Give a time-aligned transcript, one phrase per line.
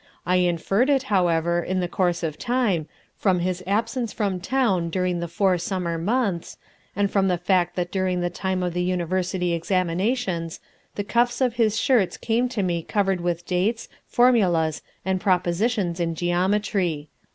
[0.25, 5.19] I inferred it, however, in the course of time, from his absence from town during
[5.19, 6.57] the four summer months,
[6.95, 10.59] and from the fact that during the time of the university examinations
[10.95, 16.15] the cuffs of his shirts came to me covered with dates, formulas, and propositions in
[16.15, 17.09] geometry.